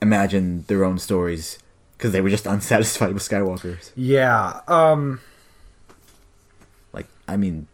[0.00, 1.58] imagine their own stories
[1.96, 3.92] because they were just unsatisfied with Skywalker's.
[3.94, 4.60] Yeah.
[4.66, 5.20] Um.
[6.92, 7.68] Like, I mean,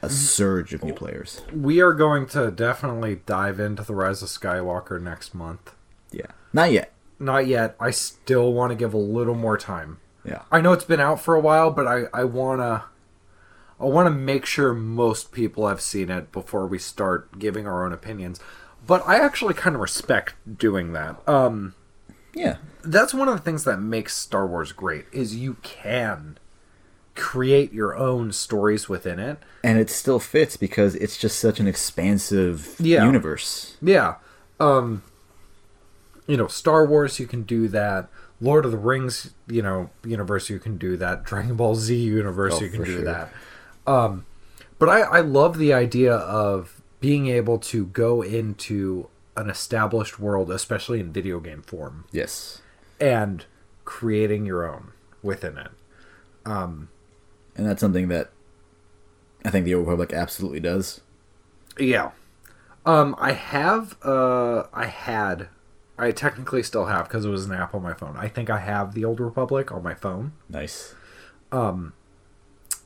[0.00, 1.42] a surge of new players.
[1.52, 5.74] We are going to definitely dive into the Rise of Skywalker next month.
[6.12, 6.92] Yeah, not yet.
[7.18, 7.76] Not yet.
[7.78, 9.98] I still want to give a little more time.
[10.24, 12.84] Yeah, I know it's been out for a while, but I I wanna
[13.80, 17.84] I want to make sure most people have seen it before we start giving our
[17.84, 18.38] own opinions.
[18.86, 21.26] But I actually kind of respect doing that.
[21.28, 21.74] Um,
[22.34, 26.38] yeah, that's one of the things that makes Star Wars great is you can
[27.14, 29.38] create your own stories within it.
[29.62, 33.04] and it still fits because it's just such an expansive Yeah.
[33.04, 33.76] universe.
[33.82, 34.14] Yeah.
[34.58, 35.02] Um
[36.26, 38.08] you know, Star Wars you can do that.
[38.40, 41.24] Lord of the Rings, you know, universe you can do that.
[41.24, 43.04] Dragon Ball Z universe Oh, you can do sure.
[43.04, 43.30] that.
[43.86, 44.26] Um
[44.78, 50.50] but I I love the idea of being able to go into an established world,
[50.50, 52.60] especially in video game form, Yes,
[53.00, 53.46] and
[53.84, 55.68] creating your own within it.
[56.44, 56.88] Um,
[57.56, 58.30] and that's something that
[59.44, 61.00] I think the Old Republic absolutely does.
[61.78, 62.10] Yeah.
[62.86, 65.48] Um, I have, uh, I had,
[65.98, 68.16] I technically still have because it was an app on my phone.
[68.16, 70.32] I think I have the Old Republic on my phone.
[70.48, 70.94] Nice.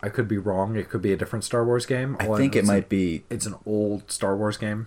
[0.05, 0.77] I could be wrong.
[0.77, 2.17] It could be a different Star Wars game.
[2.21, 4.87] I think know it might be It's an old Star Wars game.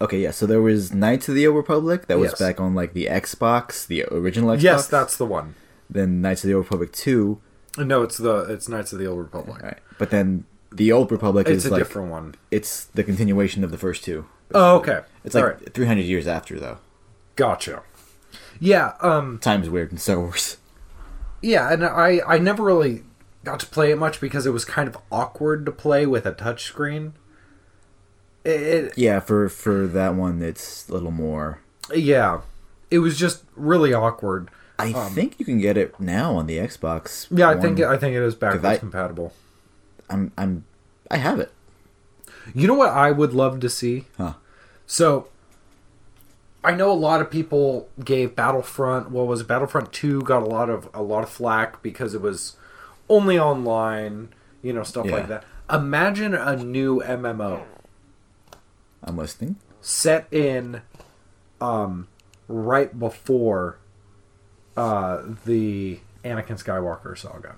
[0.00, 0.18] okay.
[0.20, 2.38] Yeah, so there was Knights of the Old Republic that was Yes.
[2.38, 4.62] back on like the Xbox, the original Xbox.
[4.62, 5.54] Yes, that's the one.
[5.90, 7.40] then Knights of the Old Republic two.
[7.76, 9.62] No, it's the it's Knights of the Old Republic.
[9.62, 9.78] Right.
[9.98, 12.34] But then the Old Republic It's is a like different one.
[12.50, 14.26] it's the continuation of the first two.
[14.54, 15.00] Oh, okay.
[15.24, 15.74] It's like All right.
[15.74, 16.78] 300 years after though.
[17.36, 17.82] Gotcha.
[18.60, 18.94] Yeah.
[19.00, 19.38] Um.
[19.40, 20.56] Time's weird in Star Wars.
[21.40, 23.04] Yeah, and I I never really
[23.48, 26.32] got to play it much because it was kind of awkward to play with a
[26.32, 27.12] touchscreen.
[28.44, 31.60] It, it Yeah, for for that one, it's a little more.
[31.94, 32.40] yeah,
[32.90, 34.50] it was just really awkward.
[34.80, 37.30] I think you can get it now on the Xbox.
[37.32, 37.62] Um, Yeah, I One.
[37.62, 39.32] think I think it is backwards I- compatible.
[40.08, 40.64] I'm I'm
[41.10, 41.50] I have it.
[42.54, 44.06] You know what I would love to see?
[44.16, 44.34] Huh.
[44.86, 45.28] So
[46.64, 50.46] I know a lot of people gave Battlefront what was it, Battlefront 2 got a
[50.46, 52.56] lot of a lot of flack because it was
[53.08, 54.28] only online,
[54.62, 55.12] you know, stuff Yeah.
[55.12, 55.44] like that.
[55.70, 57.62] Imagine a new MMO
[59.04, 59.56] I'm listening.
[59.80, 60.82] set in
[61.60, 62.08] um
[62.48, 63.78] right before
[64.76, 67.56] uh the Anakin Skywalker saga.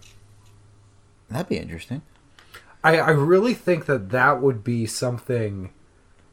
[1.29, 2.03] That'd be interesting.
[2.83, 5.71] I, I really think that that would be something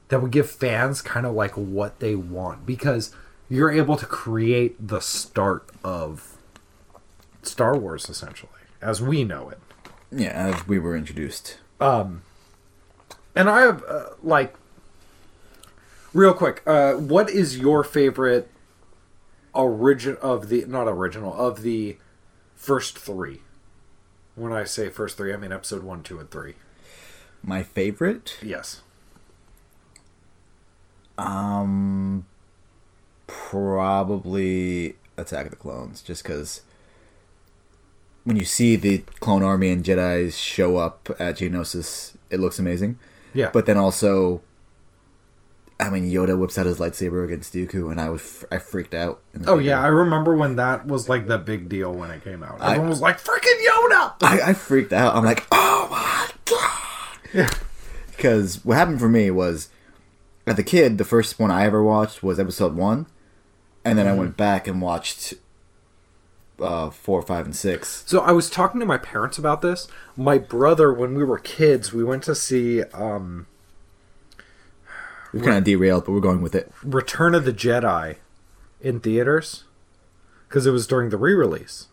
[0.08, 3.14] that would give fans kind of like what they want because
[3.50, 6.38] you're able to create the start of
[7.44, 9.60] Star Wars essentially as we know it.
[10.12, 11.58] Yeah, as we were introduced.
[11.80, 12.22] Um,
[13.36, 14.56] and I have uh, like
[16.14, 16.64] real quick.
[16.66, 18.50] Uh, what is your favorite
[19.54, 21.98] origin of the not original of the
[22.56, 23.42] first three?
[24.36, 26.54] When I say first three, I mean episode one, two, and three.
[27.44, 28.82] My favorite, Yes.
[31.18, 32.26] um,
[33.26, 36.62] probably Attack of the Clones, just because
[38.28, 43.00] when you see the clone army and Jedi's show up at Geonosis, it looks amazing.
[43.34, 43.52] Yeah.
[43.54, 44.42] But then also,
[45.80, 49.22] I mean, Yoda whips out his lightsaber against Dooku, and I was I freaked out.
[49.46, 52.60] Oh yeah, I remember when that was like the big deal when it came out.
[52.60, 55.16] I- Everyone was like, "Freaking Yoda!" I, I freaked out.
[55.16, 57.20] I'm like, oh my god.
[57.34, 57.50] Yeah.
[58.08, 59.70] Because what happened for me was,
[60.46, 63.06] as a kid, the first one I ever watched was episode one,
[63.86, 64.20] and then I mm-hmm.
[64.20, 65.36] went back and watched
[66.62, 68.04] uh, four, five, and six.
[68.08, 69.88] So I was talking to my parents about this.
[70.16, 73.48] My brother, when we were kids, we went to see um,
[75.34, 76.72] We kind of derailed, but we're going with it.
[76.84, 78.18] Return of the Jedi
[78.82, 79.66] in theaters.
[80.48, 81.88] because it was during the re-release.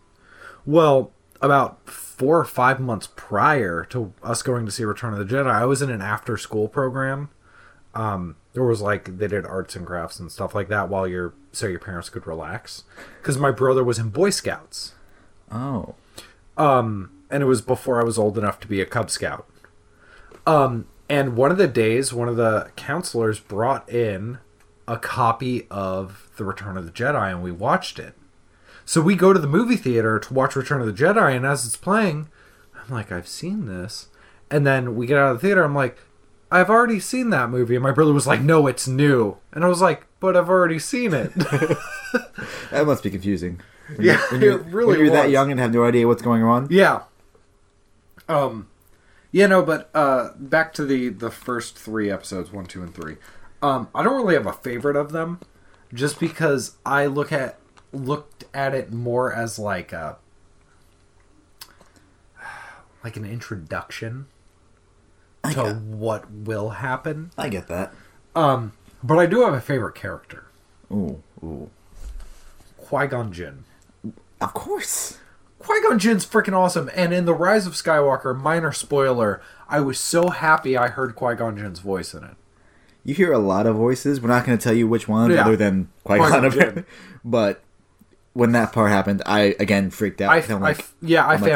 [0.65, 5.35] Well, about four or five months prior to us going to see Return of the
[5.35, 7.31] Jedi, I was in an after-school program.
[7.95, 11.35] Um, there was like they did arts and crafts and stuff like that while your
[11.55, 12.85] so your parents could relax.
[13.21, 14.93] Because my brother was in Boy Scouts,
[15.53, 15.95] Oh.
[16.57, 19.47] um, and it was before I was old enough to be a Cub Scout.
[20.47, 24.39] Um, and one of the days, one of the counselors brought in
[24.87, 28.15] a copy of The Return of the Jedi, and we watched it.
[28.85, 31.65] So we go to the movie theater to watch Return of the Jedi, and as
[31.65, 32.29] it's playing,
[32.75, 34.09] I'm like, I've seen this.
[34.51, 35.99] And then we get out of the theater, I'm like,
[36.51, 37.75] I've already seen that movie.
[37.75, 39.39] And my brother was like, No, it's new.
[39.53, 41.33] And I was like, But I've already seen it.
[42.71, 43.61] That must be confusing.
[43.95, 46.43] When Yeah, you're, it really when you're that young and have no idea what's going
[46.43, 46.67] on.
[46.71, 47.03] Yeah.
[48.27, 48.69] Um
[49.33, 53.17] yeah, no, but uh back to the the first 3 episodes, 1, 2 and 3.
[53.63, 55.41] Um I don't really have a favorite of them
[55.93, 57.59] just because I look at
[57.93, 60.17] looked at it more as like a
[63.05, 64.27] like an introduction
[65.45, 67.31] to get- what will happen.
[67.37, 67.93] I get that.
[68.35, 68.73] Um
[69.05, 70.47] but I do have a favorite character.
[70.91, 71.71] Ooh, ooh.
[72.79, 73.65] Qui-Gon Jinn.
[74.41, 75.19] Of course.
[75.59, 79.99] Qui Gon Jinn's freaking awesome, and in the Rise of Skywalker, minor spoiler, I was
[79.99, 82.37] so happy I heard Qui Gon Jinn's voice in it.
[83.03, 84.21] You hear a lot of voices.
[84.21, 85.43] We're not going to tell you which one, Yeah.
[85.43, 86.51] other than Qui-Gon Qui-Gon.
[86.75, 86.87] Jinn.
[87.25, 87.63] but
[88.35, 90.33] when that part happened, I again freaked out.
[90.33, 91.51] I, I'm I- like, yeah, I I'm like,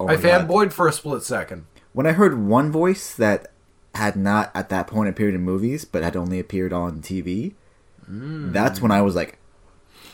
[0.00, 0.74] oh I my God.
[0.74, 1.64] for a split second.
[1.94, 3.52] when I heard one voice that
[3.96, 7.54] had not at that point appeared in movies, but had only appeared on TV,
[8.10, 8.52] Mm.
[8.52, 9.38] that's when I was like,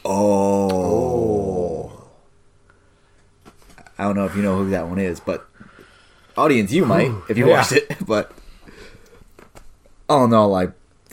[0.05, 1.92] oh.
[3.99, 5.47] I don't know if you know who that one is, but
[6.37, 7.57] audience, you might if you Yeah.
[7.59, 7.95] watched it.
[8.07, 8.33] But
[10.09, 10.68] all in all, I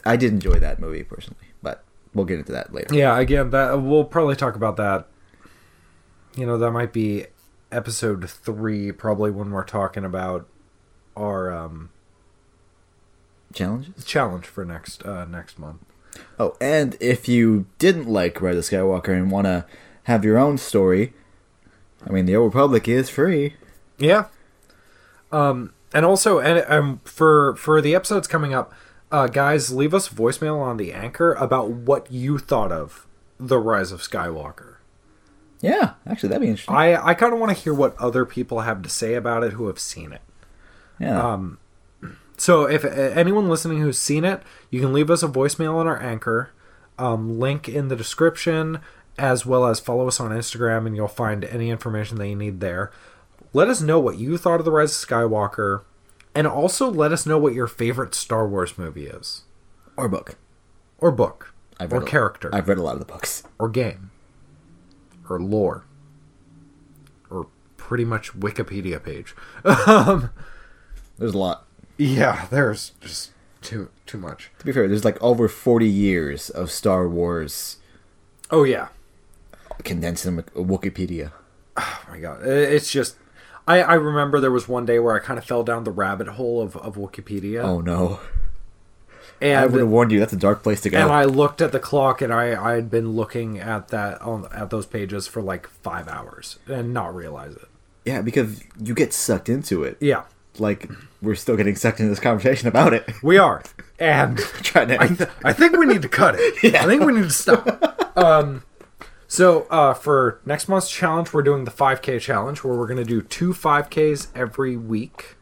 [0.05, 2.95] I did enjoy that movie personally, but we'll get into that later.
[2.95, 5.07] Yeah, again, that we'll probably talk about that.
[6.35, 7.25] You know, that might be
[7.71, 10.47] episode three, probably when we're talking about
[11.17, 11.89] our um,
[13.53, 14.03] Challenges.
[14.05, 15.81] challenge for next uh, next month.
[16.37, 19.65] Oh, and if you didn't like Rise of Skywalker and want to
[20.03, 21.13] have your own story,
[22.05, 23.55] I mean, the Old Republic is free.
[23.97, 24.25] Yeah.
[25.31, 28.73] Um, and also, and um, for for the episodes coming up,
[29.11, 33.07] uh, guys, leave us voicemail on the anchor about what you thought of
[33.39, 34.75] the Rise of Skywalker.
[35.61, 36.75] Yeah, actually, that'd be interesting.
[36.75, 39.53] I I kind of want to hear what other people have to say about it
[39.53, 40.21] who have seen it.
[40.99, 41.21] yeah.
[41.21, 41.57] Um,
[42.39, 45.85] so if uh, anyone listening who's seen it, you can leave us a voicemail on
[45.87, 46.49] our anchor.
[46.97, 48.79] Um, link in the description,
[49.17, 52.59] as well as follow us on Instagram, and you'll find any information that you need
[52.59, 52.91] there.
[53.53, 55.83] Let us know what you thought of the Rise of Skywalker,
[56.35, 59.43] and also let us know what your favorite Star Wars movie is,
[59.95, 60.35] or book.
[60.97, 63.43] or book, I've or a- character, I've read a lot of the books.
[63.57, 64.11] or game,
[65.29, 65.85] or lore,
[67.29, 67.47] or
[67.77, 69.33] pretty much Wikipedia page.
[69.87, 70.31] um,
[71.17, 71.65] There's a lot.
[71.99, 73.31] Yeah, there's just
[73.61, 74.49] too too much.
[74.59, 77.77] To be fair, there's like over 40 years of Star Wars
[78.49, 78.87] Oh yeah.
[79.83, 81.31] condensed in Wikipedia.
[81.77, 82.43] Oh my god.
[82.45, 83.15] It's just
[83.67, 86.27] I, I remember there was one day where I kind of fell down the rabbit
[86.29, 87.63] hole of, of Wikipedia.
[87.63, 88.19] Oh no.
[89.41, 90.19] And I would have warned you.
[90.19, 90.97] That's a dark place to go.
[90.97, 94.47] and I looked at the clock and I I had been looking at that on
[94.53, 97.67] at those pages for like 5 hours and not realize it.
[98.05, 99.97] yeah, because you get sucked into it.
[99.99, 100.23] Yeah.
[100.59, 100.89] Like
[101.21, 103.09] we're still getting sucked into this conversation about it.
[103.23, 103.63] We are.
[103.97, 106.75] And Trying to I, th- I think we need to cut it.
[106.75, 108.17] I think we need to stop.
[108.17, 108.63] Um,
[109.27, 113.03] so uh, for next month's challenge, we're doing the 5K challenge, where we're going to
[113.05, 115.35] do two 5Ks every week.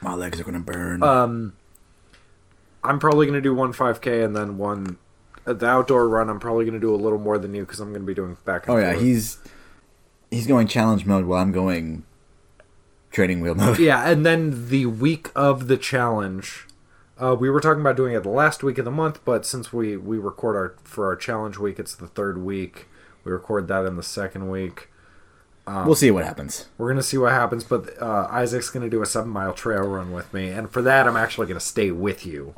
[0.00, 1.02] My legs are gonna burn.
[1.02, 1.54] Um,
[2.84, 4.98] I'm probably going to do one 5K and then one
[5.46, 6.28] uh, the outdoor run.
[6.28, 8.14] I'm probably going to do a little more than you because I'm going to be
[8.14, 8.66] doing back.
[8.66, 9.38] And oh yeah, he's
[10.30, 12.04] he's going challenge mode while I'm going
[13.14, 13.78] training wheel mode.
[13.78, 14.08] yeah.
[14.08, 16.66] And then the week of the challenge,
[17.18, 19.72] uh, we were talking about doing it the last week of the month, but since
[19.72, 22.86] we we record our for our challenge week, it's the third week.
[23.22, 24.90] We record that in the second week.
[25.66, 26.66] we'll see what happens.
[26.76, 30.12] We're gonna see what happens, but uh, Isaac's gonna do a seven mile trail run
[30.12, 32.54] with me, and for that, I'm actually gonna stay with you.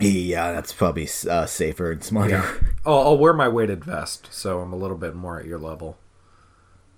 [0.00, 2.42] Yeah, that's probably uh, safer and smarter.
[2.86, 5.98] I'll, I'll wear my weighted vest, so I'm a little bit more at your level.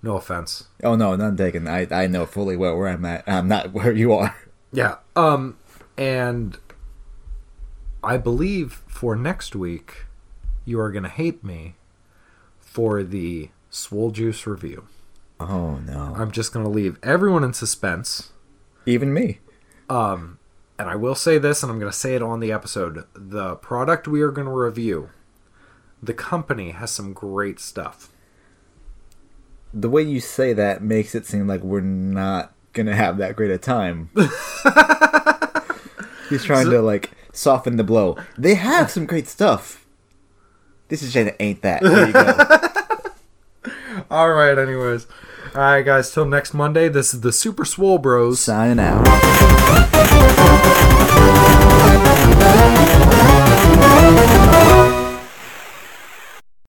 [0.03, 0.65] No offense.
[0.83, 1.67] Oh no, none taken.
[1.67, 3.23] I I know fully well where I'm at.
[3.27, 4.35] I'm not where you are.
[4.73, 4.95] Yeah.
[5.15, 5.57] Um,
[5.97, 6.57] and
[8.03, 10.05] I believe for next week,
[10.65, 11.75] you are gonna hate me
[12.59, 14.87] for the Swole Juice review.
[15.39, 18.31] Oh no, I'm just gonna leave everyone in suspense.
[18.85, 19.39] even me.
[19.89, 20.39] Um,
[20.79, 23.03] and I will say this, and I'm going to say it on the episode.
[23.13, 25.09] The product we are going to review,
[26.01, 28.10] the company has some great stuff
[29.73, 33.51] the way you say that makes it seem like we're not gonna have that great
[33.51, 34.09] a time.
[36.29, 38.17] He's trying so, to like soften the blow.
[38.37, 39.85] They have some great stuff.
[40.87, 41.81] This is Jada ain't that.
[41.81, 43.71] There you go.
[44.11, 44.57] All right.
[44.57, 45.07] Anyways,
[45.55, 46.11] all right, guys.
[46.11, 46.89] Till next Monday.
[46.89, 48.39] This is the Super Swole Bros.
[48.39, 49.07] Signing out.